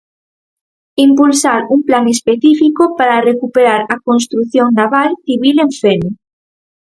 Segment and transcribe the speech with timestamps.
[1.03, 6.09] Impulsar un plan específico para recuperar a construción naval civil en Fene.